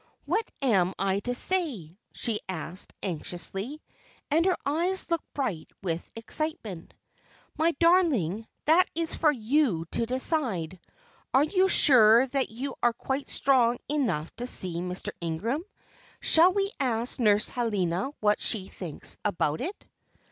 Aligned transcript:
"What 0.25 0.49
am 0.63 0.95
I 0.97 1.19
to 1.19 1.35
say?" 1.35 1.95
she 2.11 2.39
asked, 2.49 2.91
anxiously, 3.03 3.83
and 4.31 4.45
her 4.47 4.57
eyes 4.65 5.11
looked 5.11 5.31
bright 5.35 5.69
with 5.83 6.09
excitement. 6.15 6.95
"My 7.55 7.73
darling, 7.73 8.47
that 8.65 8.89
is 8.95 9.13
for 9.13 9.31
you 9.31 9.85
to 9.91 10.07
decide. 10.07 10.79
Are 11.35 11.43
you 11.43 11.67
sure 11.69 12.25
that 12.25 12.49
you 12.49 12.73
are 12.81 12.93
quite 12.93 13.27
strong 13.27 13.77
enough 13.87 14.35
to 14.37 14.47
see 14.47 14.77
Mr. 14.77 15.09
Ingram? 15.21 15.63
Shall 16.19 16.51
we 16.51 16.71
ask 16.79 17.19
Nurse 17.19 17.49
Helena 17.49 18.09
what 18.21 18.39
she 18.41 18.69
thinks 18.69 19.17
about 19.23 19.61
it?" 19.61 19.85